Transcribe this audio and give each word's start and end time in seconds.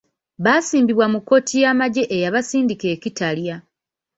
Baasimbibwa 0.43 1.05
mu 1.13 1.19
kkooti 1.21 1.55
y’amagye 1.63 2.03
eyabasindika 2.15 2.85
e 2.95 2.97
Kitalya. 3.03 3.55